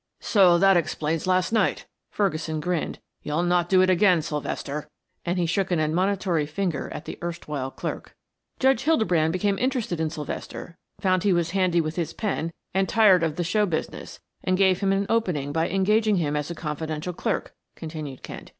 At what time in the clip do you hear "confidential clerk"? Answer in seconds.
16.57-17.53